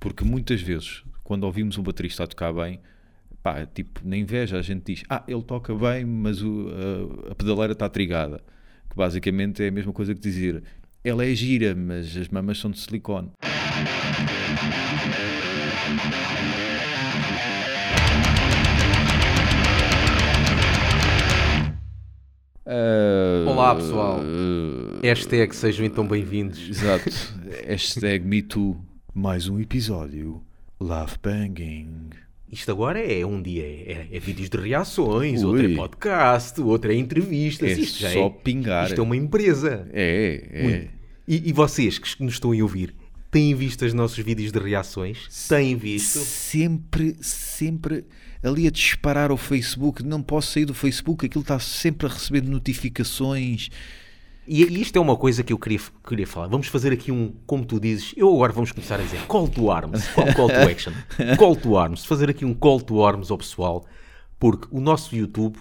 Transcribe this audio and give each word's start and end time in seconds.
Porque 0.00 0.24
muitas 0.24 0.60
vezes, 0.60 1.02
quando 1.24 1.44
ouvimos 1.44 1.76
um 1.78 1.82
baterista 1.82 2.24
a 2.24 2.26
tocar 2.26 2.52
bem, 2.52 2.80
pá, 3.42 3.66
tipo, 3.66 4.00
na 4.04 4.16
inveja 4.16 4.58
a 4.58 4.62
gente 4.62 4.84
diz, 4.94 5.02
ah, 5.08 5.24
ele 5.26 5.42
toca 5.42 5.74
bem, 5.74 6.04
mas 6.04 6.42
o- 6.42 6.68
a, 7.28 7.32
a 7.32 7.34
pedaleira 7.34 7.72
está 7.72 7.88
trigada. 7.88 8.40
Que 8.88 8.96
basicamente 8.96 9.62
é 9.62 9.68
a 9.68 9.72
mesma 9.72 9.92
coisa 9.92 10.14
que 10.14 10.20
dizer, 10.20 10.62
ela 11.04 11.24
é 11.24 11.34
gira, 11.34 11.74
mas 11.74 12.16
as 12.16 12.28
mamas 12.28 12.58
são 12.58 12.70
de 12.70 12.78
silicone. 12.78 13.30
Ah, 22.66 23.44
Olá, 23.48 23.74
pessoal. 23.74 24.20
ah, 24.20 25.00
Hashtag 25.02 25.54
sejam 25.56 25.86
então 25.86 26.06
bem-vindos. 26.06 26.68
Exato. 26.68 27.10
Hashtag 27.66 28.24
MeToo. 28.26 28.76
Mais 29.18 29.48
um 29.48 29.58
episódio. 29.58 30.40
Love 30.78 31.16
Banging. 31.20 32.10
Isto 32.52 32.70
agora 32.70 33.00
é 33.00 33.26
um 33.26 33.42
dia, 33.42 33.64
é, 33.64 34.06
é 34.12 34.20
vídeos 34.20 34.48
de 34.48 34.56
reações, 34.56 35.42
Ui. 35.42 35.46
outro 35.48 35.72
é 35.72 35.74
podcast, 35.74 36.60
outro 36.60 36.92
é 36.92 36.94
entrevistas. 36.94 37.68
É 37.68 37.80
isto 37.80 37.98
já 37.98 38.12
só 38.12 38.26
é, 38.26 38.30
pingar. 38.30 38.86
Isto 38.86 39.00
é 39.00 39.02
uma 39.02 39.16
empresa. 39.16 39.88
É, 39.92 40.48
é. 40.52 40.88
E, 41.26 41.48
e 41.48 41.52
vocês 41.52 41.98
que 41.98 42.22
nos 42.22 42.34
estão 42.34 42.52
a 42.52 42.62
ouvir, 42.62 42.94
têm 43.28 43.56
visto 43.56 43.84
os 43.84 43.92
nossos 43.92 44.18
vídeos 44.24 44.52
de 44.52 44.58
reações? 44.60 45.26
Têm 45.48 45.74
visto? 45.74 46.20
Sempre, 46.20 47.16
sempre 47.20 48.04
ali 48.40 48.68
a 48.68 48.70
disparar 48.70 49.32
ao 49.32 49.36
Facebook. 49.36 50.00
Não 50.04 50.22
posso 50.22 50.52
sair 50.52 50.64
do 50.64 50.74
Facebook, 50.74 51.26
aquilo 51.26 51.42
está 51.42 51.58
sempre 51.58 52.06
a 52.06 52.10
receber 52.10 52.44
notificações. 52.44 53.68
E, 54.48 54.64
e 54.64 54.80
isto 54.80 54.96
é 54.96 55.00
uma 55.00 55.16
coisa 55.16 55.42
que 55.42 55.52
eu 55.52 55.58
queria, 55.58 55.78
queria 56.06 56.26
falar. 56.26 56.46
Vamos 56.46 56.68
fazer 56.68 56.90
aqui 56.90 57.12
um, 57.12 57.34
como 57.46 57.66
tu 57.66 57.78
dizes, 57.78 58.14
eu 58.16 58.34
agora 58.34 58.52
vamos 58.52 58.72
começar 58.72 58.98
a 58.98 59.02
dizer 59.02 59.20
call 59.26 59.46
to 59.46 59.70
arms. 59.70 60.08
Qual 60.08 60.34
call 60.34 60.48
to 60.48 60.54
action? 60.54 60.92
Call 61.38 61.54
to 61.54 61.76
arms. 61.76 62.04
Fazer 62.06 62.30
aqui 62.30 62.44
um 62.44 62.54
call 62.54 62.80
to 62.80 63.04
arms 63.04 63.30
ao 63.30 63.36
pessoal, 63.36 63.84
porque 64.38 64.66
o 64.70 64.80
nosso 64.80 65.14
YouTube 65.14 65.58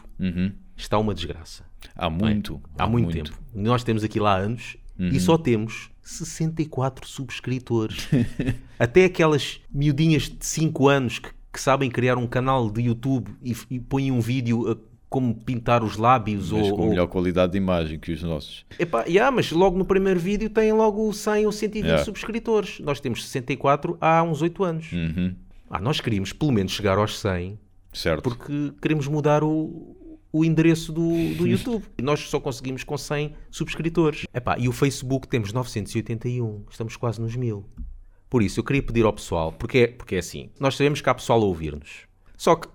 está 0.77 0.97
uma 0.97 1.13
desgraça. 1.13 1.65
Há 1.93 2.09
muito. 2.09 2.61
Há 2.77 2.87
muito, 2.87 3.11
tempo. 3.11 3.37
Nós 3.53 3.83
temos 3.83 4.03
aqui 4.03 4.19
lá 4.19 4.37
anos 4.37 4.77
e 4.97 5.19
só 5.19 5.37
temos 5.37 5.89
64 6.01 7.07
subscritores. 7.07 8.07
Até 8.79 9.05
aquelas 9.05 9.59
miudinhas 9.69 10.23
de 10.23 10.45
5 10.45 10.87
anos 10.87 11.19
que, 11.19 11.29
que 11.51 11.61
sabem 11.61 11.89
criar 11.89 12.17
um 12.17 12.25
canal 12.25 12.69
de 12.69 12.83
YouTube 12.83 13.29
e, 13.43 13.55
e 13.69 13.79
põem 13.79 14.11
um 14.11 14.21
vídeo 14.21 14.71
a 14.71 14.75
como 15.09 15.33
pintar 15.35 15.83
os 15.83 15.95
lábios 15.97 16.51
Mas 16.51 16.67
ou, 16.67 16.75
com 16.75 16.83
ou- 16.83 16.89
melhor 16.89 17.07
qualidade 17.07 17.51
de 17.53 17.57
imagem 17.57 17.97
que 17.97 18.11
os 18.11 18.21
nossos. 18.23 18.65
Epá, 18.77 19.03
yeah, 19.05 19.31
mas 19.33 19.51
logo 19.51 19.77
no 19.77 19.85
primeiro 19.85 20.19
vídeo 20.19 20.49
têm 20.49 20.73
logo 20.73 21.11
100 21.13 21.45
ou 21.45 21.51
120 21.51 21.85
Yeah. 21.85 22.03
subscritores. 22.05 22.79
Nós 22.81 22.99
temos 22.99 23.25
64 23.25 23.97
há 24.01 24.21
uns 24.23 24.41
8 24.41 24.63
anos. 24.63 24.91
Uhum. 24.91 25.33
Ah, 25.69 25.79
nós 25.79 26.01
queríamos 26.01 26.33
pelo 26.33 26.51
menos 26.51 26.71
chegar 26.73 26.97
aos 26.97 27.17
100 27.19 27.57
Certo. 27.93 28.21
porque 28.23 28.73
queremos 28.81 29.07
mudar 29.07 29.43
o, 29.43 29.95
o 30.31 30.43
endereço 30.45 30.91
do, 30.91 31.33
do 31.35 31.47
YouTube. 31.47 31.83
E 31.97 32.01
nós 32.01 32.19
só 32.21 32.39
conseguimos 32.39 32.83
com 32.83 32.97
100 32.97 33.33
subscritores. 33.49 34.25
Epá, 34.33 34.57
e 34.59 34.67
o 34.67 34.71
Facebook 34.73 35.27
temos 35.27 35.51
981. 35.53 36.63
Estamos 36.69 36.95
quase 36.97 37.21
nos 37.21 37.35
mil. 37.35 37.65
Por 38.29 38.43
isso, 38.43 38.59
eu 38.59 38.63
queria 38.65 38.83
pedir 38.83 39.05
ao 39.05 39.13
pessoal, 39.13 39.53
porque 39.53 39.77
é, 39.79 39.87
porque 39.87 40.15
é 40.15 40.19
assim, 40.19 40.49
nós 40.59 40.75
sabemos 40.75 40.99
que 40.99 41.09
há 41.09 41.13
pessoal 41.15 41.41
a 41.41 41.45
ouvir-nos. 41.45 42.05
Só 42.37 42.55
que 42.55 42.67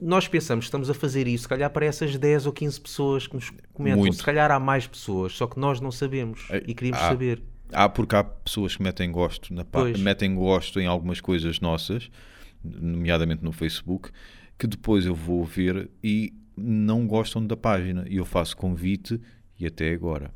nós 0.00 0.28
pensamos 0.28 0.64
que 0.64 0.68
estamos 0.68 0.88
a 0.90 0.94
fazer 0.94 1.26
isso, 1.26 1.42
se 1.42 1.48
calhar 1.48 1.70
para 1.70 1.86
essas 1.86 2.16
10 2.16 2.46
ou 2.46 2.52
15 2.52 2.80
pessoas 2.80 3.26
que 3.26 3.34
nos 3.34 3.50
comentam. 3.72 3.98
Muito. 4.00 4.16
Se 4.16 4.22
calhar 4.22 4.50
há 4.50 4.58
mais 4.60 4.86
pessoas, 4.86 5.32
só 5.34 5.46
que 5.46 5.58
nós 5.58 5.80
não 5.80 5.90
sabemos 5.90 6.46
e 6.66 6.74
queríamos 6.74 7.02
há. 7.02 7.08
saber. 7.08 7.42
Há 7.72 7.88
porque 7.88 8.16
há 8.16 8.24
pessoas 8.24 8.76
que 8.76 8.82
metem 8.82 9.10
gosto, 9.12 9.52
na 9.52 9.64
pá- 9.64 9.80
Pois. 9.80 10.00
metem 10.00 10.34
gosto 10.34 10.80
em 10.80 10.86
algumas 10.86 11.20
coisas 11.20 11.60
nossas, 11.60 12.10
nomeadamente 12.64 13.42
no 13.44 13.52
Facebook, 13.52 14.10
que 14.58 14.66
depois 14.66 15.06
eu 15.06 15.14
vou 15.14 15.44
ver 15.44 15.90
e 16.02 16.32
não 16.56 17.06
gostam 17.06 17.46
da 17.46 17.56
página. 17.56 18.04
E 18.08 18.16
eu 18.16 18.24
faço 18.24 18.56
convite 18.56 19.20
e 19.58 19.66
até 19.66 19.90
agora. 19.92 20.32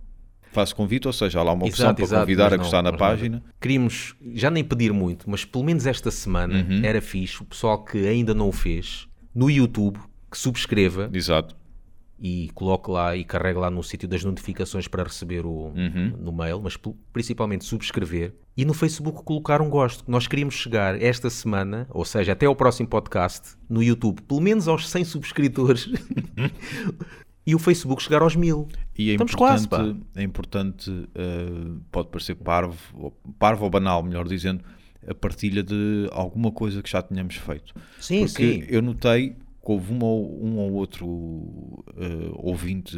Faço 0.53 0.77
convite, 0.77 1.06
ou 1.06 1.12
seja, 1.15 1.41
há 1.41 1.43
lá 1.43 1.53
uma 1.53 1.65
opção 1.67 1.87
Exato, 1.87 1.94
para 1.97 2.05
exato, 2.05 2.23
convidar 2.23 2.47
a 2.49 2.50
não- 2.50 2.59
gostar 2.59 2.83
na 2.83 2.91
não. 2.93 2.99
página. 2.99 3.43
Queríamos 3.59 4.15
já 4.34 4.50
nem 4.50 4.62
pedir 4.62 4.93
muito, 4.93 5.29
mas 5.31 5.44
pelo 5.47 5.65
menos 5.65 5.87
esta 5.87 6.11
semana 6.11 6.67
Uhum. 6.69 6.84
era 6.84 7.00
fixe 7.00 7.43
o 7.43 7.47
pessoal 7.47 7.83
que 7.83 8.06
ainda 8.06 8.34
não 8.34 8.49
o 8.49 8.53
fez 8.53 9.09
no 9.34 9.50
YouTube 9.50 9.98
que 10.31 10.38
subscreva 10.38 11.10
Exato. 11.12 11.54
e 12.19 12.50
coloque 12.54 12.91
lá 12.91 13.16
e 13.16 13.25
carregue 13.25 13.59
lá 13.59 13.70
no 13.70 13.82
sítio 13.82 14.09
das 14.09 14.22
notificações 14.25 14.87
para 14.88 15.03
receber 15.04 15.44
o, 15.44 15.72
Uhum. 15.75 16.15
no 16.19 16.32
mail, 16.32 16.60
mas 16.62 16.78
principalmente 17.12 17.65
subscrever 17.65 18.34
e 18.56 18.65
no 18.65 18.75
Facebook 18.75 19.22
colocar 19.25 19.60
um 19.62 19.69
gosto. 19.70 20.04
Nós 20.10 20.26
queríamos 20.26 20.54
chegar 20.54 21.00
esta 21.03 21.28
semana, 21.31 21.87
ou 21.91 22.04
seja, 22.04 22.32
até 22.32 22.47
ao 22.47 22.54
próximo 22.56 22.88
podcast, 22.88 23.56
no 23.69 23.82
YouTube, 23.82 24.20
pelo 24.22 24.41
menos 24.41 24.69
aos 24.69 24.88
100 24.88 25.04
subscritores 25.04 25.88
e 27.47 27.54
o 27.54 27.59
Facebook 27.59 28.03
chegar 28.03 28.22
aos 28.22 28.37
mil. 28.37 28.69
E 28.97 29.10
é 29.10 29.12
Estamos 29.14 29.34
quase, 29.34 29.66
pá. 29.69 29.78
importante, 29.78 30.06
é 30.14 30.22
importante 30.22 31.09
eh, 31.14 31.70
pode 31.91 32.09
parecer 32.09 32.34
parvo, 32.37 33.12
parvo 33.38 33.64
ou 33.64 33.70
banal, 33.70 34.03
melhor 34.03 34.28
dizendo, 34.28 34.62
a 35.07 35.15
partilha 35.15 35.63
de 35.63 36.09
alguma 36.13 36.51
coisa 36.53 36.83
que 36.83 36.91
já 36.91 37.03
tínhamos 37.03 37.35
feito. 37.37 37.75
Sim, 38.01 38.21
Porque 38.27 38.53
sim. 38.61 38.65
eu 38.69 38.81
notei 38.83 39.31
que 39.31 39.71
houve 39.71 39.93
um 39.93 40.03
ou, 40.05 40.45
um 40.45 40.57
ou 40.59 40.73
outro 40.73 41.85
eh, 41.97 42.31
ouvinte 42.35 42.97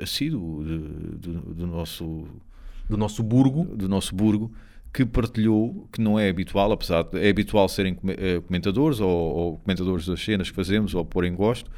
assíduo 0.00 0.62
do, 0.64 1.54
do 1.54 1.66
nosso, 1.66 2.26
Do 2.88 2.96
nosso 2.96 3.22
burgo. 3.22 3.64
do 3.76 3.88
nosso 3.88 4.14
burgo 4.14 4.52
que 4.92 5.04
partilhou, 5.04 5.88
que 5.92 6.00
não 6.00 6.16
é 6.16 6.28
habitual, 6.28 6.70
apesar 6.70 7.02
de 7.02 7.18
é 7.18 7.28
habitual 7.28 7.68
serem 7.68 7.96
eh, 8.06 8.40
comentadores 8.46 9.00
ou, 9.00 9.10
ou 9.10 9.58
comentadores 9.58 10.06
das 10.06 10.22
cenas 10.22 10.50
que 10.50 10.54
fazemos 10.54 10.94
ou 10.94 11.04
porem 11.04 11.34
gosto, 11.34 11.68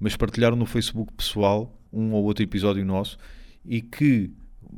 mas 0.00 0.16
partilharam 0.16 0.56
no 0.56 0.64
Facebook 0.64 1.12
pessoal 1.12 1.78
um 1.92 2.12
ou 2.12 2.24
outro 2.24 2.42
episódio 2.42 2.82
nosso 2.86 3.18
e 3.62 3.82
que, 3.82 4.30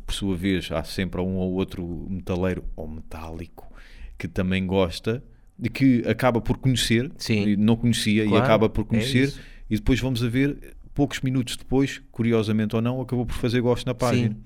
por 0.04 0.12
sua 0.12 0.36
vez, 0.36 0.72
há 0.72 0.82
sempre 0.82 1.20
um 1.20 1.36
ou 1.36 1.52
outro 1.52 2.06
metaleiro 2.10 2.64
ou 2.74 2.88
metálico 2.88 3.72
que 4.18 4.28
também 4.28 4.66
gosta 4.66 5.22
e 5.62 5.68
que 5.68 6.02
acaba 6.06 6.40
por 6.40 6.56
conhecer, 6.58 7.10
Sim. 7.16 7.46
e 7.48 7.56
não 7.56 7.76
conhecia 7.76 8.24
e 8.24 8.28
Claro, 8.28 8.44
acaba 8.44 8.68
por 8.68 8.82
é 8.82 8.84
conhecer 8.84 9.24
isso. 9.24 9.40
e 9.70 9.76
depois 9.76 10.00
vamos 10.00 10.22
a 10.22 10.28
ver, 10.28 10.74
poucos 10.94 11.20
minutos 11.20 11.56
depois, 11.56 12.00
curiosamente 12.10 12.74
ou 12.74 12.82
não, 12.82 13.00
acabou 13.00 13.24
por 13.26 13.34
fazer 13.36 13.60
gosto 13.60 13.86
na 13.86 13.94
página. 13.94 14.36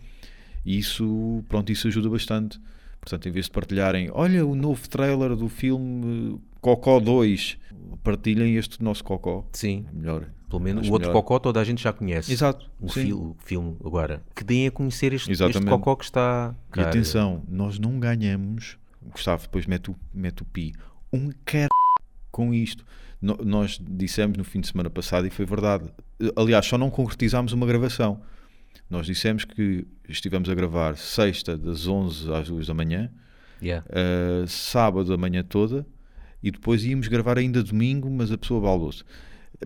E 0.65 0.77
isso, 0.79 1.43
pronto, 1.49 1.71
isso 1.73 1.89
ajuda 1.89 2.11
bastante. 2.11 2.61
Portanto, 3.01 3.29
em 3.29 3.33
vez 3.33 3.47
de 3.47 3.53
partilharem, 3.53 4.11
olha 4.13 4.45
o 4.45 4.55
novo 4.55 4.87
trailer 4.89 5.35
do 5.37 5.49
filme 5.49 6.35
eh, 6.35 6.39
Cocó 6.61 6.99
2, 7.01 7.57
partilhem 8.03 8.57
este 8.57 8.83
nosso 8.83 9.03
Cocó. 9.05 9.47
Sim. 9.53 9.87
Melhor. 9.93 10.27
Pelo 10.51 10.61
menos 10.63 10.83
Acho 10.83 10.91
o 10.91 10.93
outro 10.95 11.09
melhor. 11.09 11.23
cocó 11.23 11.39
toda 11.39 11.61
a 11.61 11.65
gente 11.65 11.83
já 11.83 11.93
conhece. 11.93 12.33
Exato, 12.33 12.71
O, 12.81 12.89
sim. 12.89 13.03
fi- 13.05 13.13
o 13.13 13.37
filme 13.45 13.77
agora. 13.85 14.23
Que 14.35 14.43
deem 14.43 14.67
a 14.67 14.71
conhecer 14.71 15.13
este, 15.13 15.31
este 15.31 15.61
cocó 15.65 15.95
que 15.95 16.05
está. 16.05 16.55
E 16.71 16.73
Cara, 16.73 16.89
atenção, 16.89 17.43
nós 17.49 17.79
não 17.79 18.01
ganhamos, 18.01 18.79
Gustavo 19.03 19.43
depois 19.43 19.67
mete 19.67 19.91
o, 19.91 19.97
mete 20.13 20.43
o 20.43 20.45
pi, 20.45 20.75
um 21.13 21.31
car 21.45 21.69
com 22.31 22.53
isto. 22.53 22.85
No- 23.21 23.39
nós 23.45 23.81
dissemos 23.81 24.37
no 24.37 24.45
fim 24.45 24.61
de 24.61 24.69
semana 24.69 24.91
passado 24.91 25.27
e 25.27 25.31
foi 25.31 25.45
verdade. 25.45 25.91
Aliás, 26.37 26.67
só 26.67 26.79
não 26.79 26.91
concretizámos 26.91 27.53
uma 27.53 27.67
gravação. 27.67 28.21
Nós 28.89 29.07
dissemos 29.07 29.45
que 29.45 29.87
estivemos 30.09 30.49
a 30.49 30.55
gravar 30.55 30.97
sexta 30.97 31.57
das 31.57 31.87
11 31.87 32.33
às 32.33 32.49
2 32.49 32.67
da 32.67 32.75
manhã, 32.75 33.11
yeah. 33.63 33.85
uh, 33.91 34.47
sábado 34.47 35.13
a 35.13 35.17
manhã 35.17 35.43
toda 35.43 35.87
e 36.43 36.51
depois 36.51 36.85
íamos 36.85 37.09
gravar 37.09 37.39
ainda 37.39 37.63
domingo, 37.63 38.09
mas 38.11 38.31
a 38.33 38.39
pessoa 38.39 38.61
baldou-se. 38.61 39.03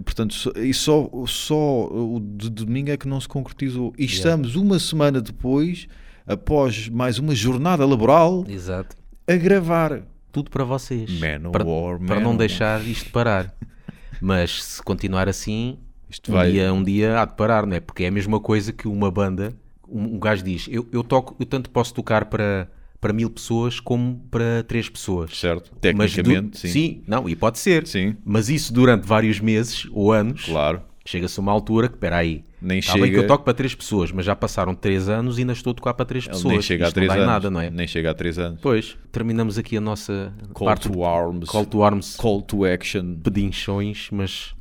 Portanto, 0.04 0.32
só, 0.32 0.50
e 0.56 0.72
só, 0.72 1.10
só 1.26 1.86
o 1.86 2.18
de 2.18 2.48
domingo 2.48 2.90
é 2.90 2.96
que 2.96 3.06
não 3.06 3.20
se 3.20 3.28
concretizou. 3.28 3.92
E 3.98 4.04
estamos 4.06 4.56
uma 4.56 4.78
semana 4.78 5.20
depois, 5.20 5.86
após 6.26 6.88
mais 6.88 7.18
uma 7.18 7.34
jornada 7.34 7.84
laboral, 7.84 8.44
Exato. 8.48 8.96
A 9.26 9.36
gravar. 9.36 10.02
Tudo 10.30 10.50
para 10.50 10.64
vocês. 10.64 11.10
Man 11.20 11.50
para, 11.50 11.64
war, 11.64 11.98
para 11.98 12.20
não 12.20 12.36
deixar 12.36 12.80
isto 12.86 13.10
parar. 13.10 13.54
Mas 14.20 14.62
se 14.64 14.82
continuar 14.82 15.28
assim, 15.28 15.78
Isto 16.08 16.30
um, 16.30 16.34
vai- 16.34 16.50
dia, 16.52 16.72
um 16.72 16.82
dia 16.82 17.20
há 17.20 17.24
de 17.24 17.34
parar, 17.34 17.66
não 17.66 17.76
é? 17.76 17.80
Porque 17.80 18.04
é 18.04 18.08
a 18.08 18.10
mesma 18.10 18.40
coisa 18.40 18.72
que 18.72 18.88
uma 18.88 19.10
banda. 19.10 19.52
Um, 19.88 20.14
um 20.14 20.18
gajo 20.18 20.42
diz: 20.42 20.68
eu, 20.70 20.88
eu 20.92 21.02
toco, 21.04 21.36
eu 21.38 21.44
tanto 21.44 21.68
posso 21.68 21.92
tocar 21.92 22.26
para, 22.26 22.70
para 23.00 23.12
mil 23.12 23.28
pessoas 23.28 23.78
como 23.78 24.24
para 24.30 24.62
três 24.62 24.88
pessoas. 24.88 25.36
Certo? 25.38 25.70
Tecnicamente, 25.80 26.66
sim. 26.68 27.02
não, 27.06 27.28
e 27.28 27.36
pode 27.36 27.58
ser. 27.58 27.86
Sim. 27.86 28.16
Mas 28.24 28.48
isso 28.48 28.72
durante 28.72 29.06
vários 29.06 29.38
meses 29.40 29.86
ou 29.92 30.12
anos, 30.12 30.44
Claro. 30.46 30.80
chega-se 31.04 31.38
a 31.38 31.42
uma 31.42 31.52
altura 31.52 31.88
que, 31.88 31.96
espera 31.96 32.16
aí, 32.16 32.42
Nem 32.62 32.78
está 32.78 32.92
bem 32.94 33.02
chega- 33.04 33.18
que 33.18 33.24
eu 33.24 33.26
toco 33.26 33.44
para 33.44 33.52
três 33.54 33.74
pessoas, 33.74 34.12
mas 34.12 34.24
já 34.24 34.36
passaram 34.36 34.74
três 34.74 35.08
anos 35.08 35.36
e 35.38 35.40
ainda 35.40 35.52
estou 35.52 35.72
a 35.72 35.74
tocar 35.74 35.94
para 35.94 36.06
três 36.06 36.24
Ele 36.26 36.32
pessoas. 36.34 36.52
nem 36.52 36.62
chega 36.62 36.84
a 36.84 36.88
Isto 36.88 36.94
3 36.94 37.08
não 37.08 37.14
dá 37.16 37.20
em 37.20 37.22
anos. 37.24 37.32
nada, 37.34 37.50
não 37.50 37.60
é? 37.60 37.70
Nem 37.70 37.86
chega 37.86 38.10
a 38.10 38.14
3 38.14 38.38
anos. 38.38 38.60
Pois, 38.62 38.96
terminamos 39.10 39.58
aqui 39.58 39.76
a 39.76 39.80
nossa 39.80 40.32
Call 40.54 40.66
parte 40.66 40.88
to 40.88 41.04
arms. 41.04 41.48
call 41.48 41.66
to 41.66 41.82
arms, 41.82 42.16
Call 42.16 42.40
to 42.42 42.64
action. 42.64 43.16
pedinchões, 43.22 44.08
mas, 44.12 44.54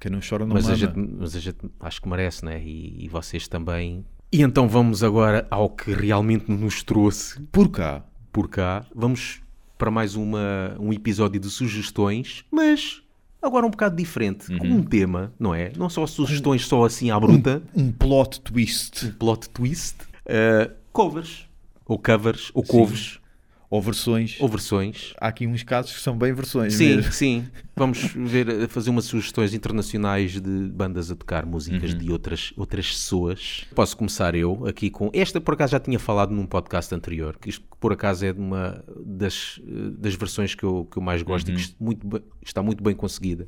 Quem 0.00 0.10
não 0.10 0.20
chora 0.26 0.44
não 0.44 0.54
mas, 0.54 0.64
a 0.66 0.72
mama. 0.72 0.78
gente, 0.78 1.16
mas 1.18 1.36
a 1.36 1.40
gente 1.40 1.58
acho 1.80 2.02
que 2.02 2.08
merece, 2.08 2.44
né? 2.44 2.60
E, 2.62 3.04
e 3.04 3.08
vocês 3.08 3.46
também. 3.48 4.04
E 4.32 4.42
então 4.42 4.68
vamos 4.68 5.02
agora 5.04 5.46
ao 5.50 5.70
que 5.70 5.92
realmente 5.92 6.50
nos 6.50 6.82
trouxe 6.82 7.40
Por 7.52 7.70
cá. 7.70 8.04
por 8.32 8.48
cá. 8.48 8.84
Vamos 8.94 9.40
para 9.78 9.90
mais 9.90 10.16
uma, 10.16 10.74
um 10.80 10.92
episódio 10.92 11.38
de 11.40 11.48
sugestões, 11.48 12.44
mas 12.50 13.02
agora 13.42 13.66
um 13.66 13.70
bocado 13.70 13.96
diferente, 13.96 14.56
com 14.58 14.66
um 14.66 14.82
tema, 14.82 15.32
não 15.38 15.54
é? 15.54 15.72
Não 15.76 15.88
só 15.88 16.06
sugestões 16.06 16.66
só 16.66 16.84
assim 16.84 17.10
à 17.10 17.18
bruta, 17.20 17.62
Um 17.74 17.90
plot 17.92 18.40
twist. 18.40 19.12
plot 19.18 19.48
twist, 19.50 19.96
uh, 20.26 20.72
covers, 20.92 21.46
ou 21.86 21.98
covers, 21.98 22.50
ou 22.54 22.62
covers, 22.62 23.20
Ou 23.68 23.82
versões. 23.82 24.36
ou 24.40 24.48
versões. 24.48 25.12
Há 25.20 25.28
aqui 25.28 25.46
uns 25.46 25.62
casos 25.62 25.92
que 25.92 26.00
são 26.00 26.16
bem 26.16 26.32
versões. 26.32 26.74
Sim, 26.74 26.96
mesmo. 26.96 27.12
sim. 27.12 27.44
Vamos 27.76 27.98
ver, 28.14 28.48
eh, 28.48 28.68
fazer 28.68 28.90
umas 28.90 29.04
sugestões 29.06 29.52
internacionais 29.52 30.40
de 30.40 30.68
bandas 30.70 31.10
a 31.10 31.16
tocar 31.16 31.44
músicas 31.44 31.92
Uhum. 31.92 31.98
de 31.98 32.12
outras, 32.12 32.52
outras 32.56 32.86
pessoas. 32.88 33.64
Posso 33.74 33.96
começar 33.96 34.34
eu 34.34 34.66
aqui 34.66 34.88
com. 34.88 35.10
Esta, 35.12 35.40
por 35.40 35.54
acaso, 35.54 35.72
já 35.72 35.80
tinha 35.80 35.98
falado 35.98 36.30
num 36.32 36.46
podcast 36.46 36.94
anterior, 36.94 37.36
que 37.40 37.48
isto, 37.50 37.64
por 37.80 37.92
acaso, 37.92 38.24
é 38.24 38.32
de 38.32 38.38
uma 38.40 38.84
das, 39.04 39.60
eh, 39.66 39.90
das 39.98 40.14
versões 40.14 40.54
que 40.54 40.64
eu, 40.64 40.86
que 40.90 40.96
eu 40.98 41.02
mais 41.02 41.22
gosto 41.22 41.48
Uhum. 41.48 41.54
e 41.54 41.56
que 41.56 41.62
est- 41.62 41.76
muito, 41.80 42.22
está 42.44 42.62
muito 42.62 42.82
bem 42.82 42.94
conseguida. 42.94 43.46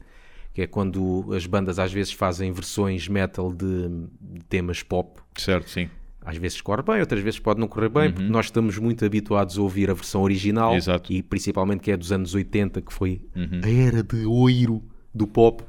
Que 0.53 0.63
é 0.63 0.67
quando 0.67 1.33
as 1.33 1.47
bandas 1.47 1.79
às 1.79 1.93
vezes 1.93 2.13
fazem 2.13 2.51
versões 2.51 3.07
metal 3.07 3.53
de, 3.53 3.89
de 4.21 4.45
temas 4.49 4.83
pop. 4.83 5.21
Certo, 5.37 5.71
sim. 5.71 5.89
Às 6.29 6.37
vezes 6.37 6.61
corre 6.61 6.83
bem, 6.83 7.01
outras 7.01 7.23
vezes 7.23 7.39
pode 7.41 7.59
não 7.59 7.67
correr 7.67 7.89
bem, 7.89 8.13
porque 8.13 8.29
nós 8.29 8.47
estamos 8.47 8.77
muito 8.79 9.03
habituados 9.05 9.57
a 9.57 9.63
ouvir 9.63 9.91
a 9.91 9.95
versão 9.95 10.21
original 10.23 10.73
Uhum. 10.73 10.77
Exato. 10.77 11.11
Uhum. 11.13 11.19
e 11.19 11.23
principalmente 11.23 11.81
que 11.81 11.91
é 11.91 11.97
dos 11.97 12.13
anos 12.13 12.35
80, 12.35 12.83
que 12.83 12.93
foi 12.93 13.23
a 13.65 13.69
era 13.71 14.03
de 14.03 14.27
oiro 14.27 14.83
do 15.15 15.27
pop. 15.27 15.65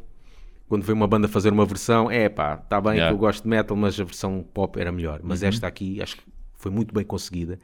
Quando 0.67 0.83
veio 0.83 0.95
uma 0.95 1.07
banda 1.07 1.27
fazer 1.27 1.51
uma 1.53 1.65
versão, 1.65 2.11
é 2.11 2.27
pá, 2.29 2.59
está 2.61 2.79
bem 2.81 2.93
Yeah. 2.95 3.11
Uhum. 3.11 3.17
que 3.17 3.23
eu 3.23 3.27
gosto 3.27 3.43
de 3.43 3.49
metal, 3.49 3.77
mas 3.77 3.99
a 3.99 4.03
versão 4.03 4.45
pop 4.53 4.79
era 4.79 4.91
melhor. 4.91 5.19
Mas 5.23 5.41
esta 5.43 5.65
aqui 5.65 6.01
acho 6.01 6.17
que 6.17 6.23
foi 6.55 6.71
muito 6.71 6.93
bem 6.93 7.03
conseguida, 7.05 7.57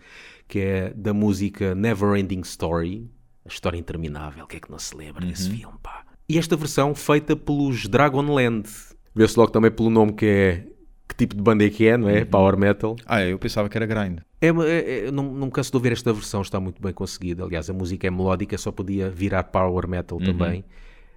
que 0.48 0.60
é 0.60 0.94
da 0.96 1.14
música 1.14 1.76
Never 1.76 2.16
Ending 2.16 2.42
Story, 2.42 3.10
a 3.44 3.50
história 3.50 3.78
interminável, 3.78 4.48
que 4.48 4.56
é 4.56 4.60
que 4.60 4.72
não 4.72 4.80
se 4.80 4.96
lembra 4.96 5.26
desse 5.26 5.50
Uhum. 5.50 5.58
filme, 5.58 5.76
pá. 5.84 6.04
E 6.30 6.38
esta 6.40 6.56
versão 6.56 6.96
feita 6.96 7.36
pelos 7.36 7.88
Dragonland. 7.88 8.68
Vê-se 9.14 9.38
logo 9.38 9.52
também 9.52 9.70
pelo 9.70 9.90
nome 9.92 10.14
que 10.14 10.26
é, 10.26 10.68
que 11.08 11.16
tipo 11.16 11.36
de 11.36 11.42
banda 11.42 11.66
é 11.66 11.70
que 11.70 11.88
é, 11.88 11.98
não 11.98 12.10
é? 12.10 12.20
Uhum. 12.20 12.26
Power 12.26 12.58
Metal. 12.58 12.96
Ah, 13.06 13.24
eu 13.24 13.38
pensava 13.40 13.70
que 13.70 13.78
era 13.78 13.86
grind. 13.86 14.20
É, 14.42 14.48
é- 14.48 15.08
é- 15.08 15.12
não, 15.12 15.24
não 15.24 15.46
me 15.48 15.52
canso 15.52 15.72
de 15.72 15.78
ouvir 15.78 15.92
esta 15.92 16.12
versão, 16.14 16.42
está 16.42 16.60
muito 16.60 16.82
bem 16.82 16.94
conseguida. 16.94 17.44
Aliás, 17.44 17.70
a 17.70 17.74
música 17.74 18.08
é 18.08 18.12
melódica, 18.12 18.58
só 18.58 18.72
podia 18.72 19.10
virar 19.10 19.44
power 19.44 19.88
metal 19.88 20.20
também. 20.20 20.64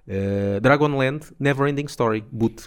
Uh, 0.07 0.59
Dragonland, 0.61 1.27
Never 1.39 1.67
Ending 1.67 1.85
Story, 1.85 2.23
boot. 2.31 2.63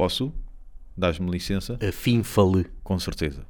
Posso? 0.00 0.32
Dás-me 0.96 1.30
licença? 1.30 1.78
A 1.86 1.92
fim 1.92 2.22
fale. 2.22 2.64
Com 2.82 2.98
certeza. 2.98 3.44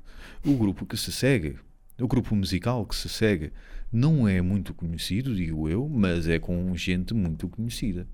O 0.44 0.56
grupo 0.56 0.84
que 0.84 0.96
se 0.96 1.12
segue, 1.12 1.54
o 2.00 2.08
grupo 2.08 2.34
musical 2.34 2.84
que 2.84 2.96
se 2.96 3.08
segue, 3.08 3.52
não 3.92 4.26
é 4.26 4.40
muito 4.42 4.74
conhecido, 4.74 5.32
digo 5.32 5.68
eu, 5.68 5.88
mas 5.88 6.26
é 6.28 6.40
com 6.40 6.74
gente 6.76 7.14
muito 7.14 7.48
conhecida. 7.48 8.04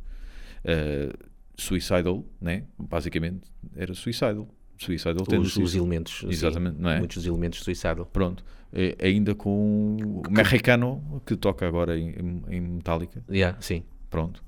Uh, 0.66 1.16
Suicidal, 1.56 2.26
né? 2.38 2.64
basicamente, 2.78 3.50
era 3.74 3.94
Suicidal. 3.94 4.46
Suicidal 4.76 5.22
Os, 5.22 5.28
Tendencies. 5.28 5.56
os 5.56 5.74
elementos. 5.74 6.18
sim. 6.20 6.28
Exatamente, 6.28 6.78
não 6.78 6.90
é? 6.90 6.98
Muitos 6.98 7.16
dos 7.16 7.26
elementos 7.26 7.60
suicidal. 7.60 8.04
Pronto. 8.04 8.44
É, 8.70 8.98
ainda 9.00 9.34
com 9.34 9.96
o 9.98 10.22
Mexicano, 10.30 11.22
que 11.24 11.34
toca 11.36 11.66
agora 11.66 11.98
em, 11.98 12.10
em- 12.10 12.42
em 12.56 12.60
Metallica. 12.60 13.24
Yeah, 13.30 13.56
sim. 13.62 13.82
Pronto. 14.10 14.44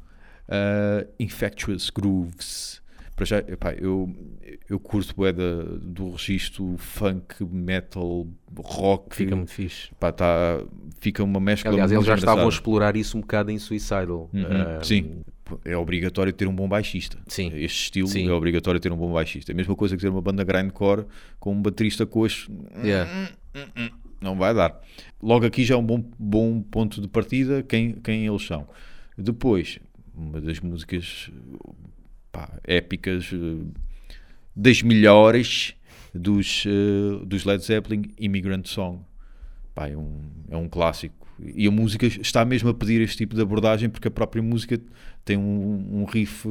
Uh, 0.46 1.10
Infectious 1.18 1.88
Grooves. 1.88 2.82
Para 3.18 3.26
já, 3.26 3.38
epá, 3.38 3.72
eu, 3.74 4.08
eu 4.70 4.78
curto 4.78 5.14
bué 5.16 5.32
da- 5.32 5.62
do 5.82 6.12
registro 6.12 6.76
funk, 6.78 7.44
metal, 7.44 8.26
rock. 8.56 9.16
Fica 9.16 9.34
muito 9.34 9.50
fixe. 9.52 9.90
Pá, 9.98 10.12
tá, 10.12 10.62
fica 11.00 11.24
uma 11.24 11.40
mescla 11.40 11.72
Aliás, 11.72 11.90
eles 11.92 12.06
já 12.06 12.14
estavam 12.14 12.46
a 12.46 12.48
explorar 12.48 12.96
isso 12.96 13.18
um 13.18 13.20
bocado 13.20 13.50
em 13.50 13.58
Suicidal. 13.58 14.30
Uhum, 14.32 14.44
Ah, 14.48 14.80
Sim, 14.84 15.22
é 15.64 15.76
obrigatório 15.76 16.32
ter 16.32 16.46
um 16.46 16.54
bom 16.54 16.68
baixista. 16.68 17.18
Sim. 17.26 17.48
Este 17.54 17.82
estilo 17.84 18.06
Sim. 18.08 18.28
é 18.28 18.32
obrigatório 18.32 18.78
ter 18.78 18.92
um 18.92 18.96
bom 18.96 19.12
baixista. 19.12 19.50
É 19.50 19.54
a 19.54 19.56
mesma 19.56 19.74
coisa 19.74 19.96
que 19.96 20.00
ter 20.02 20.08
uma 20.08 20.22
banda 20.22 20.44
grindcore 20.44 21.04
com 21.40 21.52
um 21.52 21.60
baterista 21.60 22.06
coxo. 22.06 22.50
yeah. 22.84 23.10
Não 24.20 24.36
vai 24.36 24.54
dar. 24.54 24.80
Logo 25.22 25.44
aqui 25.44 25.64
já 25.64 25.74
é 25.74 25.78
um 25.78 25.84
bom, 25.84 26.04
bom 26.18 26.60
ponto 26.62 27.00
de 27.00 27.08
partida 27.08 27.62
quem, 27.62 27.92
quem 27.94 28.26
eles 28.26 28.46
são. 28.46 28.66
Depois, 29.16 29.78
uma 30.14 30.40
das 30.40 30.60
músicas 30.60 31.30
pá, 32.30 32.58
épicas, 32.64 33.30
eh, 33.32 33.64
das 34.54 34.82
melhores 34.82 35.74
dos, 36.14 36.64
eh, 36.66 37.24
dos 37.24 37.44
Led 37.44 37.62
Zeppelin, 37.64 38.02
Immigrant 38.18 38.66
Song. 38.66 39.00
Pá, 39.74 39.88
é, 39.88 39.96
um, 39.96 40.20
é 40.50 40.56
um 40.56 40.68
clássico. 40.68 41.26
E 41.40 41.66
a 41.68 41.70
música 41.70 42.06
está 42.06 42.44
mesmo 42.44 42.68
a 42.68 42.74
pedir 42.74 43.00
este 43.00 43.18
tipo 43.18 43.36
de 43.36 43.42
abordagem 43.42 43.88
porque 43.88 44.08
a 44.08 44.10
própria 44.10 44.42
música 44.42 44.80
tem 45.24 45.36
um, 45.36 46.00
um 46.00 46.04
riff 46.04 46.48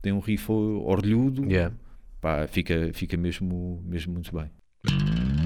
tem 0.00 0.12
um 0.12 0.20
riff 0.20 0.50
orlhudo 0.52 1.44
Yeah. 1.50 1.74
Pá, 2.20 2.46
fica, 2.46 2.90
fica 2.92 3.16
mesmo, 3.16 3.82
mesmo 3.84 4.12
muito 4.12 4.32
bem. 4.32 5.37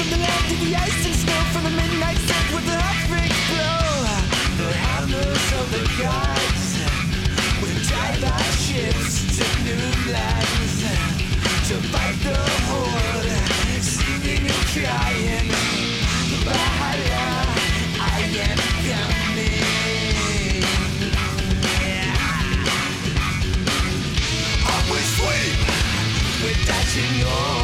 From 0.00 0.10
the 0.12 0.16
land 0.16 0.52
of 0.52 0.60
the 0.64 0.74
ice 0.74 1.04
and 1.04 1.14
snow, 1.14 1.40
from 1.52 1.64
the 1.64 1.70
midnight 1.76 2.16
sun 2.16 2.44
with 2.54 2.64
the 2.64 2.72
heartbreak 2.72 3.32
blow. 3.52 4.08
The 4.56 4.72
hammers 4.72 5.48
of 5.60 5.66
the 5.76 5.84
gods. 6.00 6.64
We 7.60 7.68
drive 7.84 8.24
our 8.24 8.52
ships 8.64 9.36
to 9.36 9.44
new 9.60 9.84
lands 10.08 10.80
to 11.68 11.76
fight 11.92 12.16
the 12.24 12.38
horde, 12.68 13.84
singing 13.84 14.48
and 14.48 14.64
crying. 14.72 15.48
Valhalla, 16.48 17.28
I 18.00 18.24
am 18.48 18.60
coming. 18.88 19.60
Up 24.64 24.84
we 24.92 25.00
sweep, 25.12 25.60
we're 26.40 26.60
dashing 26.64 27.14
yours. 27.20 27.59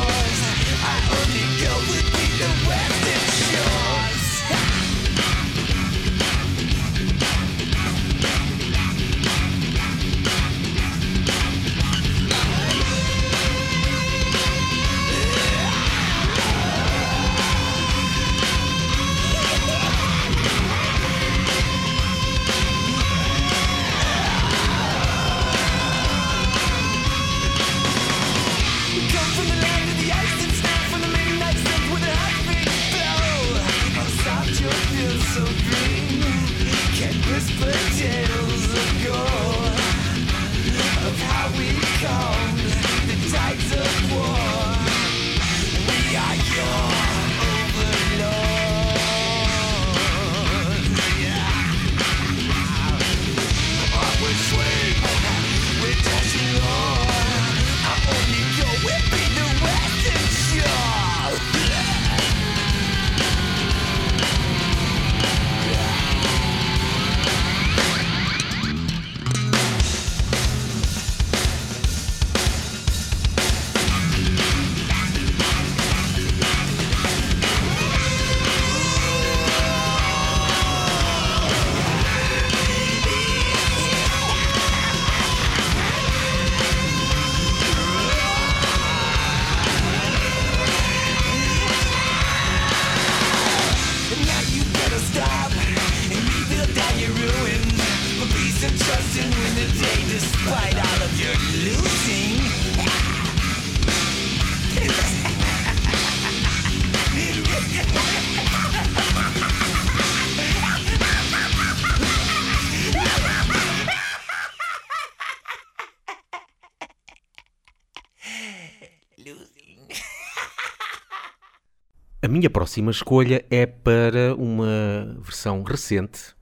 Minha 122.37 122.51
próxima 122.51 122.91
escolha 122.91 123.45
é 123.51 123.67
para 123.67 124.35
uma 124.37 125.17
versão 125.21 125.63
recente. 125.63 126.35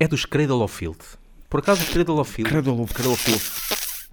É 0.00 0.06
dos 0.08 0.24
Cradle 0.24 0.62
of 0.62 0.74
Field. 0.76 0.98
Por 1.48 1.60
acaso, 1.60 1.82
os 1.82 1.88
Cradle 1.88 2.18
of 2.20 2.32
Field. 2.32 2.50
Cradle 2.50 2.80
of- 2.82 2.92
Cradle 2.94 3.12
of 3.12 3.22
Field. 3.22 4.08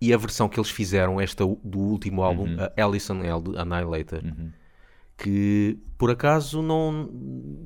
E 0.00 0.14
a 0.14 0.16
versão 0.16 0.48
que 0.48 0.58
eles 0.58 0.70
fizeram, 0.70 1.20
esta 1.20 1.44
do 1.62 1.78
último 1.78 2.22
álbum, 2.22 2.46
a 2.58 2.82
Allison 2.82 3.22
L. 3.22 3.42
Annihilator, 3.58 4.22
que 5.22 5.78
por 5.98 6.10
acaso 6.10 6.62
não, 6.62 7.10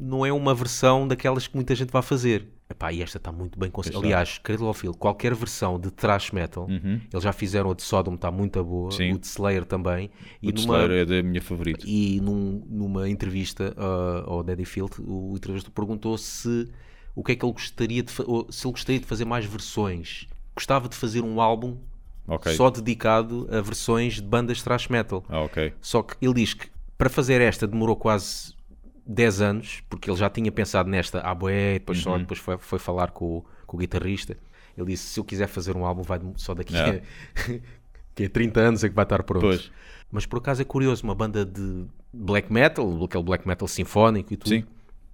não 0.00 0.26
é 0.26 0.32
uma 0.32 0.54
versão 0.54 1.06
daquelas 1.06 1.46
que 1.46 1.54
muita 1.54 1.74
gente 1.74 1.90
vai 1.90 2.02
fazer. 2.02 2.48
Epá, 2.68 2.92
e 2.92 3.02
esta 3.02 3.18
está 3.18 3.30
muito 3.30 3.58
bem 3.58 3.70
conseguida. 3.70 4.02
Aliás, 4.04 4.38
Cradle 4.38 4.68
of 4.68 4.80
Field, 4.80 4.96
qualquer 4.98 5.34
versão 5.34 5.78
de 5.78 5.90
thrash 5.90 6.30
metal, 6.32 6.66
eles 7.12 7.22
já 7.22 7.32
fizeram 7.32 7.70
a 7.70 7.74
de 7.74 7.82
Sodom, 7.82 8.14
está 8.14 8.30
muito 8.30 8.64
boa, 8.64 8.90
Sim. 8.90 9.12
o 9.12 9.18
de 9.18 9.26
Slayer 9.26 9.64
também. 9.64 10.10
O 10.42 10.50
Slayer 10.50 10.90
é 10.90 11.04
da 11.04 11.22
minha 11.22 11.42
favorita. 11.42 11.84
E 11.86 12.20
num- 12.20 12.64
numa 12.68 13.08
entrevista 13.08 13.74
uh, 13.76 14.30
ao 14.30 14.42
Daddy 14.42 14.64
Field, 14.64 14.92
o 15.06 15.34
entrevistador 15.36 15.74
perguntou 15.74 16.16
se 16.18 16.68
o 17.14 17.22
que 17.22 17.32
é 17.32 17.36
que 17.36 17.44
ele 17.44 17.52
gostaria 17.52 18.02
de 18.02 18.10
se 18.10 18.22
ele 18.22 18.72
gostaria 18.72 18.98
de 18.98 19.06
fazer 19.06 19.24
mais 19.26 19.44
versões. 19.44 20.26
Gostava 20.56 20.88
de 20.88 20.96
fazer 20.96 21.20
um 21.20 21.40
álbum 21.40 21.76
Ok. 22.26 22.54
só 22.54 22.70
dedicado 22.70 23.46
a 23.52 23.60
versões 23.60 24.14
de 24.14 24.22
bandas 24.22 24.56
de 24.56 24.64
thrash 24.64 24.88
metal. 24.88 25.22
Ah, 25.28 25.42
ok. 25.42 25.74
Só 25.82 26.02
que 26.02 26.16
ele 26.22 26.34
diz 26.34 26.54
que 26.54 26.66
para 27.04 27.10
fazer 27.10 27.42
esta 27.42 27.66
demorou 27.66 27.94
quase 27.96 28.54
10 29.06 29.40
anos, 29.42 29.82
porque 29.90 30.08
ele 30.10 30.16
já 30.16 30.30
tinha 30.30 30.50
pensado 30.50 30.88
nesta 30.88 31.20
à 31.20 31.34
boé, 31.34 31.74
depois, 31.74 31.98
só, 31.98 32.16
depois 32.16 32.40
foi, 32.40 32.56
foi 32.56 32.78
falar 32.78 33.10
com, 33.10 33.26
o- 33.38 33.44
com 33.66 33.76
o 33.76 33.80
guitarrista. 33.80 34.38
Ele 34.74 34.86
disse: 34.86 35.08
se 35.08 35.20
eu 35.20 35.24
quiser 35.24 35.46
fazer 35.46 35.76
um 35.76 35.84
álbum, 35.84 36.00
vai 36.02 36.18
só 36.36 36.54
daqui 36.54 36.72
Yeah. 36.72 37.02
a, 37.02 37.40
que 38.16 38.22
é 38.24 38.28
30 38.28 38.60
anos 38.60 38.84
é 38.84 38.88
que 38.88 38.94
vai 38.94 39.02
estar 39.04 39.22
pronto. 39.22 39.42
Pois. 39.42 39.70
Mas 40.10 40.24
por 40.24 40.38
acaso 40.38 40.62
é 40.62 40.64
curioso, 40.64 41.04
uma 41.04 41.14
banda 41.14 41.44
de 41.44 41.84
black 42.10 42.50
metal, 42.50 43.04
aquele 43.04 43.22
black 43.24 43.46
metal 43.46 43.68
sinfónico 43.68 44.32
e 44.32 44.36
tudo, 44.38 44.48
Sim. 44.48 44.64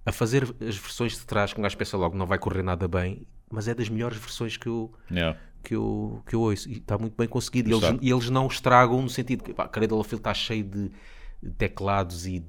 a 0.05 0.13
fazer 0.13 0.43
as 0.65 0.77
versões 0.77 1.17
de 1.17 1.25
trás, 1.25 1.51
que 1.51 1.59
um 1.59 1.63
gajo 1.63 1.75
pensa 1.77 1.97
logo 1.97 2.15
não 2.17 2.25
vai 2.25 2.39
correr 2.39 2.63
nada 2.63 2.87
bem, 2.87 3.27
mas 3.51 3.67
é 3.67 3.73
das 3.73 3.89
melhores 3.89 4.17
versões 4.17 4.55
que 4.55 4.67
eu, 4.67 4.89
Yeah. 5.11 5.37
que 5.61 5.75
eu, 5.75 6.23
que 6.25 6.35
eu 6.35 6.39
ouço 6.41 6.69
e 6.69 6.77
está 6.77 6.97
muito 6.97 7.17
bem 7.17 7.27
conseguido. 7.27 7.69
E 7.69 7.73
eles, 7.73 7.99
e 8.01 8.09
eles 8.11 8.29
não 8.29 8.47
estragam 8.47 9.01
no 9.01 9.09
sentido 9.09 9.43
que 9.43 9.53
pá, 9.53 9.67
Cradle 9.67 9.99
of 9.99 10.07
Filth 10.09 10.21
está 10.21 10.33
cheio 10.33 10.63
de, 10.63 10.89
teclados 11.57 12.25
e 12.27 12.43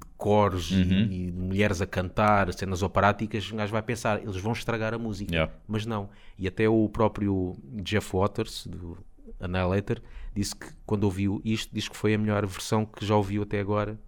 e- 0.70 0.74
Uhum. 0.74 1.02
e, 1.10 1.30
de 1.30 1.32
mulheres 1.32 1.80
a 1.80 1.86
cantar, 1.86 2.52
cenas 2.52 2.82
operáticas, 2.82 3.50
um 3.50 3.56
gajo 3.56 3.72
vai 3.72 3.82
pensar, 3.82 4.22
eles 4.22 4.36
vão 4.36 4.52
estragar 4.52 4.94
a 4.94 4.98
música. 4.98 5.32
Yeah. 5.34 5.52
Mas 5.66 5.84
não. 5.84 6.08
E 6.38 6.46
até 6.46 6.68
o 6.68 6.88
próprio 6.88 7.56
Jeff 7.82 8.14
Waters, 8.16 8.66
do 8.68 8.98
Annihilator, 9.40 10.00
disse 10.34 10.54
que 10.54 10.66
quando 10.86 11.04
ouviu 11.04 11.40
isto, 11.44 11.70
diz 11.74 11.88
que 11.88 11.96
foi 11.96 12.14
a 12.14 12.18
melhor 12.18 12.46
versão 12.46 12.84
que 12.84 13.04
já 13.04 13.16
ouviu 13.16 13.42
até 13.42 13.58
agora, 13.58 13.98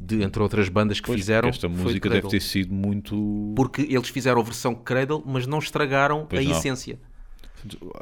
de, 0.00 0.22
entre 0.22 0.40
outras 0.40 0.68
bandas 0.68 1.00
que 1.00 1.06
Pois, 1.06 1.18
fizeram. 1.18 1.48
esta 1.48 1.68
música 1.68 2.08
deve 2.08 2.28
ter 2.28 2.40
sido 2.40 2.72
muito. 2.72 3.52
Porque 3.56 3.82
eles 3.82 4.08
fizeram 4.08 4.40
a 4.40 4.44
versão 4.44 4.74
Cradle, 4.74 5.22
mas 5.26 5.44
não 5.46 5.58
estragaram 5.58 6.24
Pois 6.30 6.46
a 6.46 6.48
não. 6.50 6.56
essência. 6.56 7.00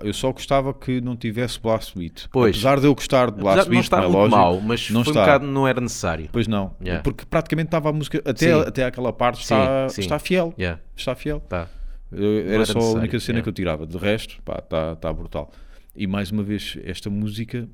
Eu 0.02 0.12
só 0.12 0.32
gostava 0.32 0.72
que 0.74 1.00
não 1.00 1.16
tivesse 1.16 1.58
Blast 1.60 1.96
Beat. 1.98 2.26
Pois. 2.30 2.56
Apesar 2.56 2.80
de 2.80 2.86
eu 2.86 2.94
gostar 2.94 3.26
de 3.30 3.40
Apesar 3.40 3.42
Blast 3.54 3.64
não 3.64 3.70
Beat, 3.70 3.84
estar 3.84 4.02
como 4.02 4.14
é 4.14 4.18
lógico, 4.18 4.36
mal, 4.36 4.60
mas 4.60 4.90
não 4.90 5.00
está. 5.02 5.10
um 5.10 5.14
bocado, 5.14 5.46
não 5.46 5.68
era 5.68 5.80
necessário. 5.80 6.28
Pois 6.32 6.46
não, 6.46 6.74
Yeah. 6.80 7.02
porque 7.02 7.24
praticamente 7.24 7.68
estava 7.68 7.88
a 7.90 7.92
música 7.92 8.18
até, 8.24 8.52
Sim. 8.54 8.60
até 8.68 8.84
aquela 8.84 9.12
parte 9.12 9.38
Sim, 9.38 9.54
está, 9.54 9.88
sim. 9.88 10.00
está 10.02 10.18
fiel. 10.18 10.54
Yeah, 10.58 10.80
Está 10.96 11.14
fiel. 11.14 11.40
tá. 11.40 11.68
Eu- 12.12 12.40
era 12.46 12.54
Era 12.54 12.66
só 12.66 12.78
a 12.78 12.90
única 12.92 13.18
cena 13.18 13.38
yeah. 13.38 13.42
que 13.42 13.48
eu 13.48 13.52
tirava. 13.52 13.86
De 13.86 13.98
resto, 13.98 14.40
pá, 14.44 14.60
está 14.62 14.92
está 14.92 15.12
brutal. 15.12 15.50
E 15.94 16.06
mais 16.06 16.30
uma 16.30 16.42
vez, 16.42 16.78
esta 16.84 17.08
música, 17.10 17.68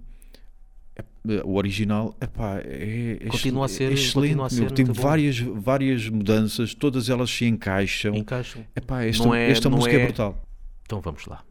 é- 0.97 1.03
o 1.45 1.57
original, 1.57 2.17
epá, 2.21 2.59
é, 2.65 3.19
é 3.21 3.27
Continua 3.29 3.67
a 3.67 3.69
ser- 3.69 3.93
excelente. 3.93 4.41
a 4.41 4.49
ser 4.49 4.71
Tem 4.71 4.85
bom. 4.87 4.93
várias, 4.93 5.39
várias 5.39 6.09
mudanças, 6.09 6.75
todas 6.75 7.09
elas 7.11 7.31
se 7.31 7.45
encaixam. 7.47 8.15
Encaixam. 8.15 8.65
Epá, 8.75 9.05
esta 9.05 9.25
Não 9.25 9.35
é- 9.35 9.51
esta 9.51 9.69
não 9.69 9.77
música 9.79 9.97
é 9.97 10.01
é- 10.01 10.05
brutal. 10.05 10.43
Então 10.87 11.01
vamos 11.01 11.27
lá. 11.27 11.43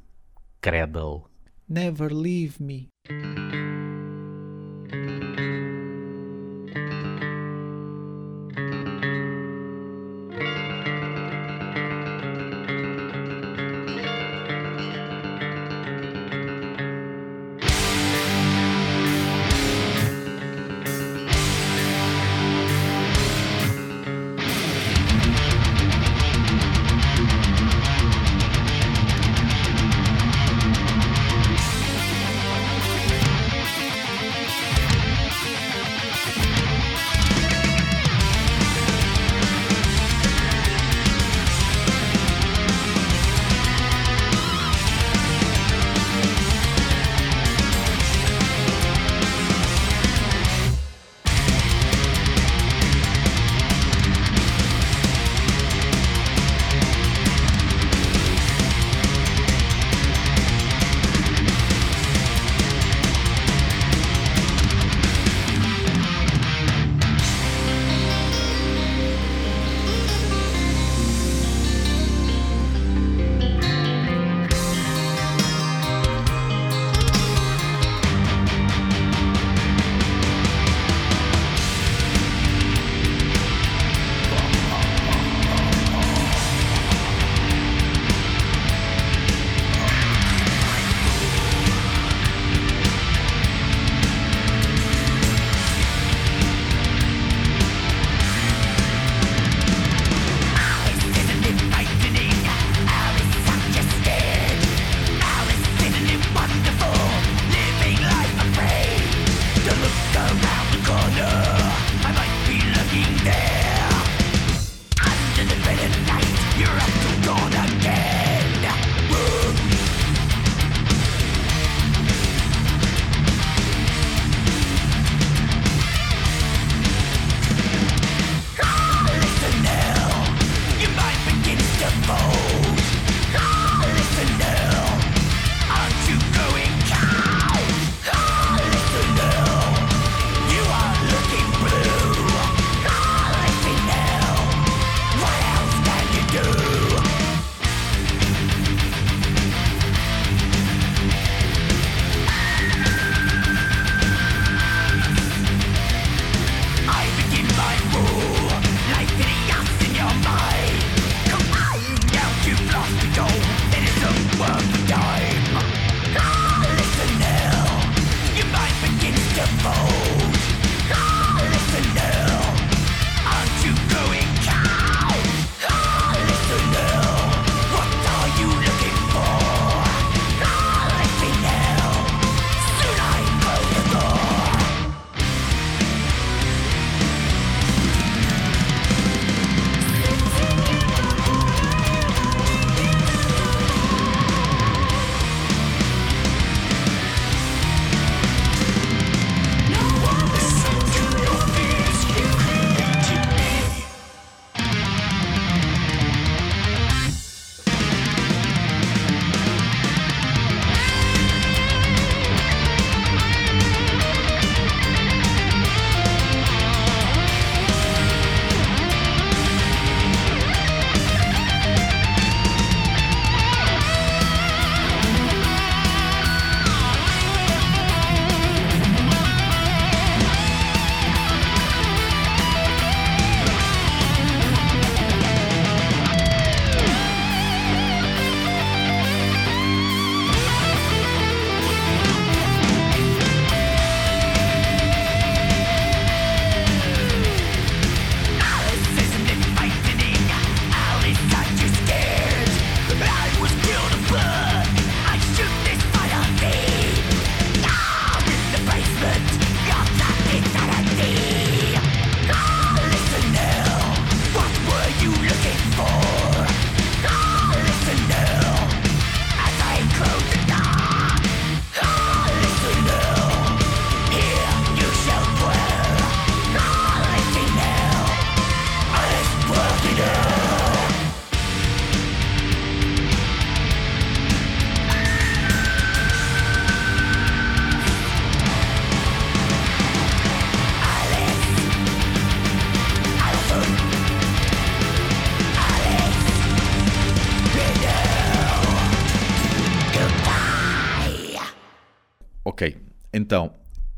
Cradle. 0.61 1.27
Never 1.67 2.11
leave 2.11 2.59
me. 2.59 2.89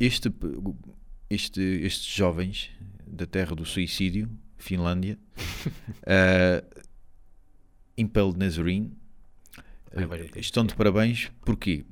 Este, 0.06 0.30
este, 1.30 1.62
estes 1.62 2.06
jovens 2.06 2.72
da 3.08 3.26
terra 3.26 3.56
do 3.56 3.66
suicídio, 3.66 4.30
Finlândia, 4.58 5.18
uh, 6.04 6.84
Impaled 7.98 8.38
Nazarene, 8.38 8.92
Ai, 9.96 10.06
vai, 10.06 10.22
eh, 10.22 10.39
estão 10.39 10.66
de 10.66 10.76
parabéns. 10.76 11.32
Porquê? 11.46 11.86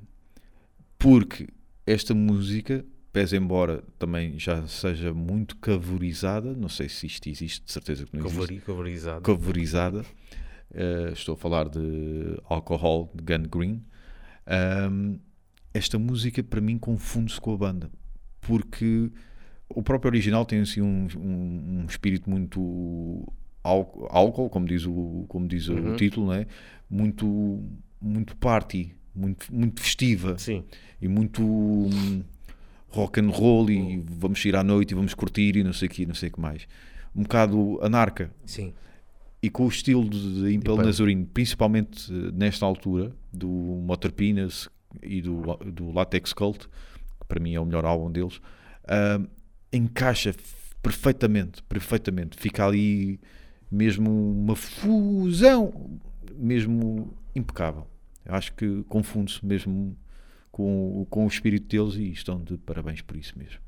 Porque 0.97 1.47
esta 1.85 2.13
música, 2.13 2.83
pese 3.13 3.37
embora 3.37 3.83
também 3.97 4.37
já 4.37 4.67
seja 4.67 5.13
muito 5.13 5.55
cavorizada, 5.57 6.53
não 6.53 6.67
sei 6.67 6.89
se 6.89 7.05
isto 7.05 7.29
existe, 7.29 7.63
de 7.63 7.71
certeza 7.71 8.05
que 8.05 8.17
não 8.17 8.25
existe, 8.25 8.59
Covarizado. 8.61 9.21
cavorizada. 9.21 10.05
Uh, 10.71 11.13
estou 11.13 11.33
a 11.33 11.37
falar 11.37 11.69
de 11.69 12.41
Alcohol, 12.45 13.09
de 13.15 13.23
Gun 13.23 13.43
Green. 13.43 13.85
Um, 14.89 15.19
esta 15.73 15.97
música 15.97 16.43
para 16.43 16.59
mim 16.59 16.77
confunde-se 16.77 17.39
com 17.39 17.53
a 17.53 17.57
banda 17.57 18.00
porque 18.41 19.09
o 19.69 19.81
próprio 19.81 20.09
original 20.09 20.43
tem 20.45 20.59
assim 20.61 20.81
um, 20.81 21.07
um- 21.17 21.81
um 21.81 21.85
espírito 21.87 22.29
muito 22.29 23.25
álcool, 23.63 24.49
como 24.49 24.65
diz 24.65 24.85
o, 24.85 25.25
como 25.27 25.47
diz 25.47 25.67
o 25.69 25.73
Uhum. 25.73 25.95
título, 25.95 26.27
não 26.27 26.33
é? 26.33 26.47
muito, 26.89 27.63
muito 28.01 28.35
party, 28.35 28.93
muito, 29.15 29.53
muito 29.53 29.81
festiva 29.81 30.37
Sim. 30.37 30.63
e 31.01 31.07
muito 31.07 31.41
hum, 31.41 32.21
rock 32.89 33.19
and 33.21 33.29
roll 33.29 33.69
e 33.69 34.03
vamos 34.09 34.41
sair 34.41 34.55
à 34.55 34.63
noite 34.63 34.91
e 34.91 34.95
vamos 34.95 35.13
curtir 35.13 35.55
e 35.55 35.63
não 35.63 35.71
sei 35.73 35.87
o 35.87 35.91
que, 35.91 36.05
não 36.05 36.15
sei 36.15 36.27
o 36.29 36.31
que 36.33 36.41
mais. 36.41 36.67
Um 37.15 37.21
bocado 37.23 37.79
anarca 37.81 38.29
Sim. 38.45 38.73
e 39.41 39.49
com 39.49 39.65
o 39.65 39.69
estilo 39.69 40.09
de, 40.09 40.41
de 40.49 40.53
Impel. 40.53 40.75
Nazarene, 40.77 41.25
principalmente 41.25 42.11
eh, 42.11 42.31
nesta 42.33 42.65
altura 42.65 43.13
do 43.31 43.47
Motor 43.47 44.11
Penis 44.11 44.67
e 45.01 45.21
do, 45.21 45.41
do 45.71 45.91
Latex 45.91 46.33
Cult, 46.33 46.67
para 47.31 47.39
mim 47.39 47.53
é 47.53 47.59
o 47.61 47.65
melhor 47.65 47.85
álbum 47.85 48.11
deles, 48.11 48.41
ah, 48.85 49.21
encaixa 49.71 50.35
perfeitamente, 50.83 51.63
perfeitamente. 51.63 52.37
Fica 52.37 52.65
ali 52.65 53.21
mesmo 53.71 54.11
uma 54.33 54.53
fusão, 54.53 56.01
mesmo 56.35 57.17
impecável. 57.33 57.87
Eu 58.25 58.35
acho 58.35 58.53
que 58.53 58.83
confunde-se 58.89 59.45
mesmo 59.45 59.97
com, 60.51 61.07
com 61.09 61.23
o 61.23 61.27
espírito 61.27 61.67
deles 61.67 61.95
e 61.95 62.11
estão 62.11 62.43
de 62.43 62.57
parabéns 62.57 63.01
por 63.01 63.15
isso 63.15 63.37
mesmo. 63.39 63.61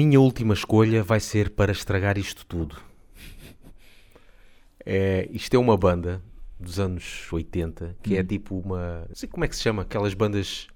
Minha 0.00 0.18
última 0.20 0.54
escolha 0.54 1.02
vai 1.02 1.20
ser 1.20 1.50
para 1.50 1.72
estragar 1.72 2.16
isto 2.16 2.46
tudo. 2.46 2.76
É, 4.84 5.28
isto 5.30 5.54
é 5.54 5.58
uma 5.58 5.76
banda 5.76 6.22
dos 6.58 6.78
anos 6.80 7.28
80 7.32 7.96
que 8.02 8.16
é 8.16 8.24
tipo 8.24 8.58
uma. 8.58 9.04
Não 9.08 9.14
sei 9.14 9.28
como 9.28 9.44
é 9.44 9.48
que 9.48 9.54
se 9.56 9.62
chama, 9.62 9.82
aquelas 9.82 10.14
bandas 10.14 10.68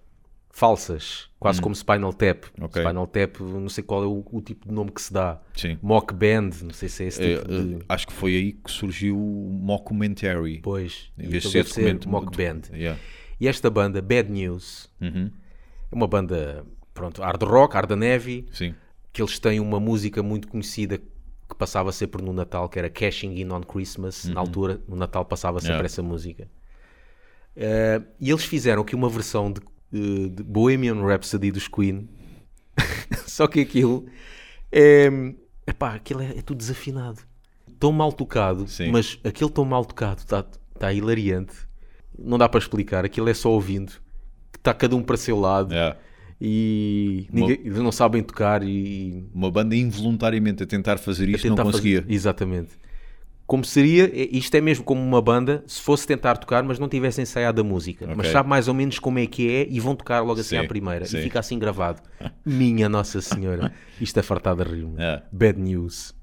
falsas, 0.50 1.28
quase 1.40 1.60
como 1.60 1.74
Spinal 1.74 2.12
Tap. 2.12 2.44
Ok. 2.60 2.82
Spinal 2.82 3.06
Tap, 3.06 3.40
não 3.40 3.68
sei 3.68 3.82
qual 3.82 4.04
é 4.04 4.06
o, 4.06 4.24
o 4.30 4.40
tipo 4.42 4.68
de 4.68 4.74
nome 4.74 4.92
que 4.92 5.00
se 5.00 5.12
dá. 5.12 5.40
Sim. 5.56 5.78
Mock 5.82 6.12
Band, 6.14 6.50
não 6.62 6.70
sei 6.74 6.88
se 6.88 7.04
é 7.04 7.06
esse 7.06 7.20
tipo 7.36 7.48
de. 7.48 7.74
eh, 7.76 7.78
acho 7.88 8.06
que 8.06 8.12
foi 8.12 8.36
aí 8.36 8.52
que 8.52 8.70
surgiu 8.70 9.16
o 9.18 9.48
mockumentary. 9.50 10.60
Pois, 10.62 11.10
Em 11.18 11.28
vez 11.28 11.42
de 11.44 11.48
então 11.48 11.62
ser 11.64 11.64
documento- 11.68 12.08
Mock 12.08 12.36
Band. 12.36 12.60
Yeah. 12.74 13.00
E 13.40 13.48
esta 13.48 13.68
banda, 13.70 14.00
Bad 14.02 14.30
News, 14.30 14.88
Uhum. 15.00 15.30
é 15.90 15.94
uma 15.94 16.06
banda, 16.06 16.64
pronto, 16.92 17.20
hard 17.22 17.42
rock, 17.42 17.74
hard 17.74 17.90
heavy, 18.02 18.46
Sim. 18.52 18.74
Que 19.14 19.22
eles 19.22 19.38
têm 19.38 19.60
uma 19.60 19.78
música 19.78 20.22
muito 20.24 20.48
conhecida 20.48 20.98
que 20.98 21.54
passava 21.56 21.92
sempre 21.92 22.20
no 22.20 22.32
Natal, 22.32 22.68
que 22.68 22.78
era 22.78 22.90
Cashing 22.90 23.38
In 23.40 23.50
on 23.52 23.60
Christmas. 23.60 24.24
Na 24.24 24.40
altura, 24.40 24.80
no 24.88 24.96
Natal 24.96 25.24
passava 25.24 25.60
sempre 25.60 25.74
Uhum. 25.74 25.78
Yeah. 25.78 25.86
essa 25.86 26.02
música. 26.02 26.48
Eh, 27.54 28.02
e 28.20 28.30
eles 28.30 28.44
fizeram 28.44 28.82
aqui 28.82 28.96
uma 28.96 29.08
versão 29.08 29.52
de, 29.52 29.60
eh, 29.92 30.28
de 30.30 30.42
Bohemian 30.42 31.00
Rhapsody 31.06 31.52
dos 31.52 31.68
Queen. 31.68 32.08
Só 33.24 33.46
que 33.46 33.60
aquilo 33.60 34.04
é. 34.72 35.08
Epá, 35.64 35.94
aquilo 35.94 36.20
é, 36.20 36.38
é 36.38 36.42
tudo 36.42 36.58
desafinado. 36.58 37.20
Tão 37.78 37.92
mal 37.92 38.12
tocado, 38.12 38.66
Sim. 38.66 38.90
mas 38.90 39.18
aquele 39.22 39.50
tão 39.50 39.64
mal 39.64 39.84
tocado 39.84 40.20
está 40.22 40.42
tá 40.76 40.92
hilariante. 40.92 41.54
Não 42.18 42.36
dá 42.36 42.48
para 42.48 42.58
explicar. 42.58 43.04
Aquilo 43.04 43.28
é 43.28 43.34
só 43.34 43.50
ouvindo. 43.50 43.92
Está 44.56 44.74
cada 44.74 44.96
um 44.96 45.02
para 45.02 45.16
seu 45.16 45.38
lado 45.38 45.72
Yeah. 45.72 45.96
E 46.40 47.26
Uma- 47.32 47.40
ninguém, 47.48 47.60
eles 47.66 47.78
não 47.78 47.92
sabem 47.92 48.22
tocar 48.22 48.62
e 48.62 49.24
Uma 49.34 49.50
banda 49.50 49.74
involuntariamente 49.76 50.62
a 50.62 50.66
tentar 50.66 50.98
fazer 50.98 51.28
isto 51.28 51.48
não 51.48 51.56
tentar 51.56 51.70
conseguia. 51.70 52.02
fazer- 52.02 52.12
Exatamente. 52.14 52.70
Como 53.46 53.62
seria, 53.62 54.04
é- 54.04 54.28
isto 54.32 54.54
é 54.54 54.60
mesmo 54.60 54.84
como 54.84 55.02
uma 55.02 55.20
banda, 55.20 55.62
se 55.66 55.78
fosse 55.80 56.06
tentar 56.06 56.36
tocar, 56.38 56.62
mas 56.62 56.78
não 56.78 56.88
tivesse 56.88 57.20
ensaiado 57.20 57.60
a 57.60 57.64
música. 57.64 58.06
Mas 58.06 58.18
Ok. 58.20 58.30
sabe 58.32 58.48
mais 58.48 58.68
ou 58.68 58.74
menos 58.74 58.98
como 58.98 59.18
é 59.18 59.26
que 59.26 59.48
é 59.50 59.66
e 59.70 59.78
vão 59.78 59.94
tocar 59.94 60.20
logo 60.22 60.40
assim 60.40 60.56
Sim, 60.56 60.64
à 60.64 60.66
primeira. 60.66 61.04
sim. 61.04 61.18
E 61.18 61.22
fica 61.22 61.40
assim 61.40 61.58
gravado. 61.58 62.00
Minha 62.44 62.88
Nossa 62.88 63.20
Senhora. 63.20 63.70
Isto 64.00 64.18
é 64.18 64.22
fartado 64.22 64.62
a 64.62 64.64
rir 64.64 64.86
É. 64.96 65.22
Bad 65.30 65.60
news. 65.60 66.14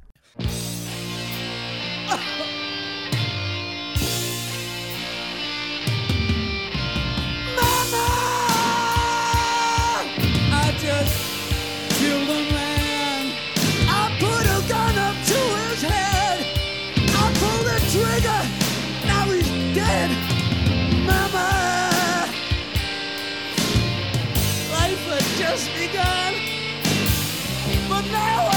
No! 28.12 28.51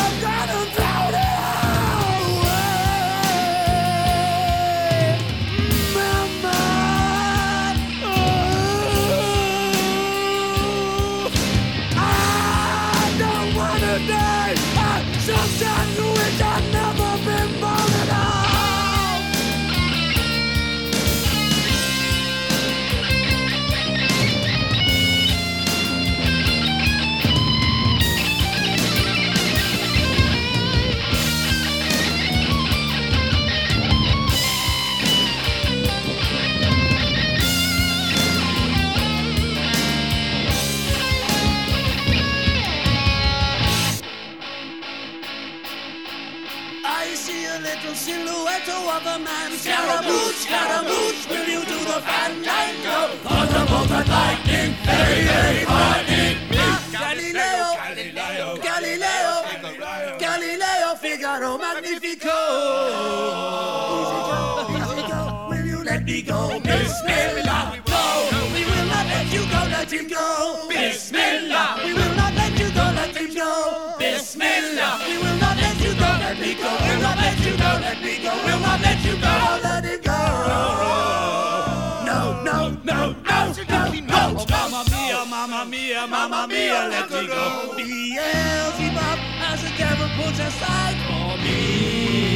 No, 84.32 84.32
no. 84.32 84.46
Mamma 84.48 84.84
mia, 84.90 85.24
mamma 85.26 85.64
mia, 85.66 86.06
mamma 86.06 86.46
mia, 86.48 86.88
let 86.88 87.10
me 87.10 87.26
go. 87.26 87.74
Beelzebub 87.76 89.18
has 89.42 89.62
the 89.62 89.70
devil 89.76 90.08
put 90.16 90.38
aside 90.38 90.96
for 91.06 91.36
me, 91.42 92.33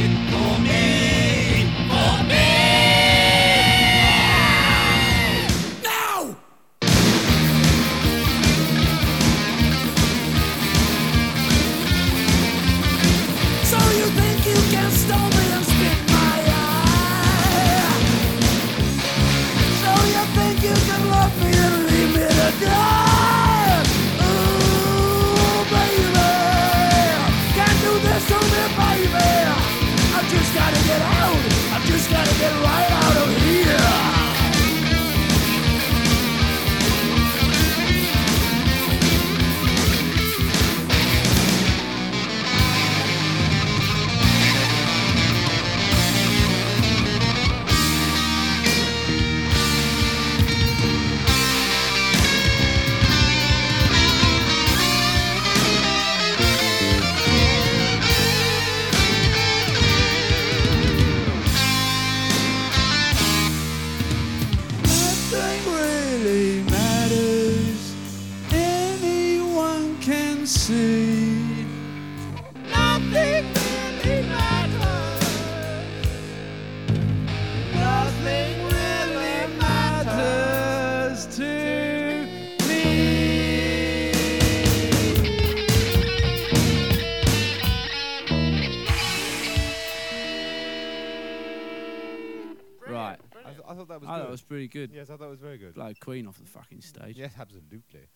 good. 94.69 94.93
Yes, 94.93 95.09
I 95.09 95.17
thought 95.17 95.27
it 95.27 95.31
was 95.31 95.39
very 95.41 95.57
good. 95.57 95.73
Blow 95.73 95.91
Queen 95.99 96.27
off 96.27 96.39
the 96.39 96.47
fucking 96.47 96.81
stage. 96.81 97.19
Yes, 97.19 97.33
absolutely. 97.39 98.07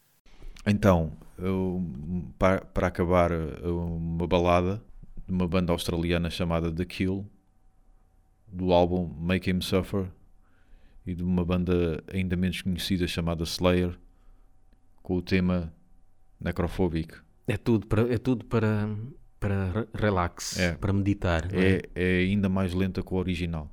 Então, 0.65 1.11
eu, 1.37 1.81
para, 2.39 2.63
para 2.65 2.87
acabar, 2.87 3.31
uh, 3.31 3.95
uma 3.97 4.27
balada 4.27 4.81
de 5.27 5.33
uma 5.33 5.47
banda 5.47 5.71
australiana 5.73 6.29
chamada 6.29 6.71
The 6.71 6.85
Kill, 6.85 7.25
do 8.47 8.71
álbum 8.71 9.07
Make 9.19 9.49
Him 9.49 9.61
Suffer, 9.61 10.07
e 11.05 11.13
de 11.15 11.23
uma 11.23 11.43
banda 11.43 12.01
ainda 12.13 12.35
menos 12.35 12.61
conhecida 12.61 13.07
chamada 13.07 13.43
Slayer, 13.43 13.97
com 15.01 15.15
o 15.17 15.21
tema 15.21 15.73
Necrophobic. 16.39 17.15
É 17.47 17.57
tudo 17.57 17.87
para, 17.87 18.13
é 18.13 18.17
tudo 18.17 18.45
para, 18.45 18.87
para 19.39 19.71
re- 19.71 19.87
relax, 19.93 20.57
É. 20.57 20.75
para 20.75 20.93
meditar. 20.93 21.53
é? 21.53 21.81
É, 21.95 22.19
é 22.19 22.19
ainda 22.19 22.47
mais 22.47 22.73
lenta 22.73 23.01
que 23.03 23.13
o 23.13 23.17
original. 23.17 23.69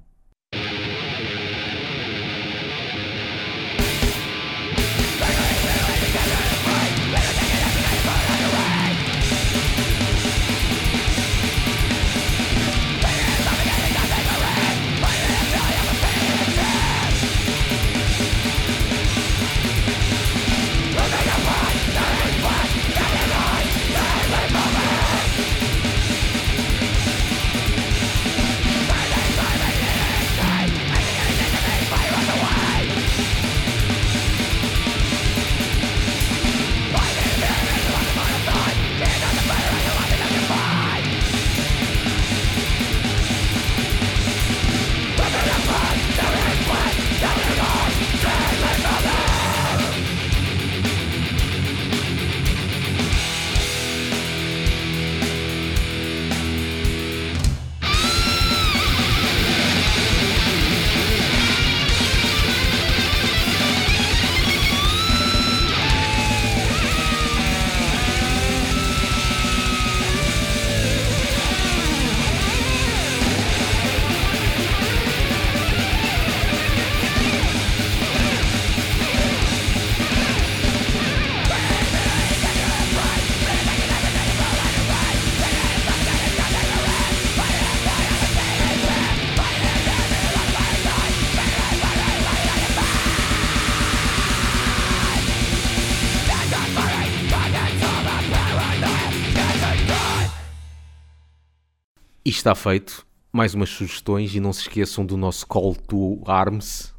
E 102.31 102.33
está 102.33 102.55
feito. 102.55 103.05
Mais 103.33 103.55
umas 103.55 103.71
sugestões 103.71 104.33
e 104.37 104.39
não 104.39 104.53
se 104.53 104.61
esqueçam 104.61 105.05
do 105.05 105.17
nosso 105.17 105.45
call 105.49 105.75
to 105.75 106.23
arms. 106.25 106.95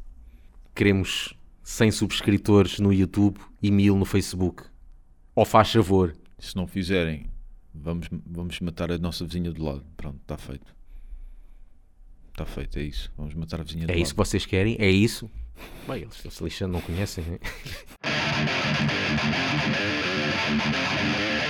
Queremos 0.74 1.32
100 1.62 1.90
subscritores 1.90 2.78
no 2.78 2.92
YouTube 2.92 3.40
e 3.62 3.70
1000 3.70 3.96
no 3.96 4.04
Facebook. 4.04 4.62
Ou 5.34 5.46
faz 5.46 5.72
favor. 5.72 6.14
Se 6.38 6.54
não 6.54 6.66
fizerem, 6.66 7.30
vamos, 7.74 8.08
vamos 8.26 8.60
matar 8.60 8.92
a 8.92 8.98
nossa 8.98 9.24
vizinha 9.24 9.50
do 9.50 9.64
lado. 9.64 9.82
Pronto, 9.96 10.18
está 10.20 10.36
feito. 10.36 10.66
Está 12.32 12.44
feito, 12.44 12.78
é 12.78 12.82
isso. 12.82 13.10
Vamos 13.16 13.32
matar 13.32 13.58
a 13.60 13.64
vizinha 13.64 13.86
do 13.86 13.90
É 13.90 13.94
lado. 13.94 14.02
isso 14.02 14.12
que 14.12 14.18
vocês 14.18 14.44
querem? 14.44 14.76
É 14.78 14.90
isso? 14.90 15.30
Bem, 15.88 16.02
eles 16.02 16.14
estão 16.14 16.30
se 16.30 16.44
lixando, 16.44 16.74
não 16.74 16.80
conhecem. 16.82 17.24
né? 17.24 17.38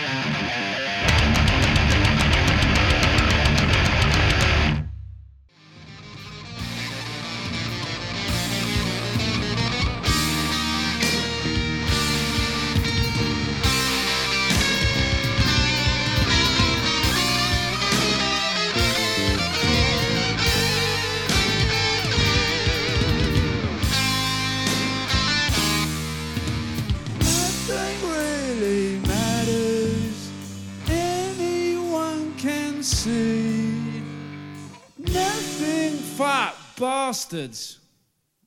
bastards! 37.33 37.79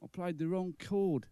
I 0.04 0.08
played 0.08 0.38
the 0.38 0.48
wrong 0.48 0.76
chord. 0.80 1.26